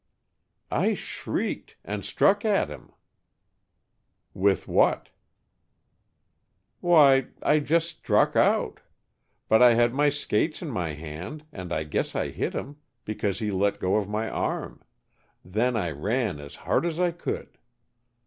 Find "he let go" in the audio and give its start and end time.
13.37-13.97